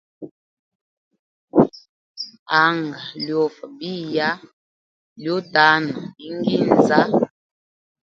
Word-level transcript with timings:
Anga 2.63 2.99
lyofa 3.25 3.65
biya 3.77 4.29
lyo 5.21 5.35
tana 5.53 5.93
inginza. 6.27 6.99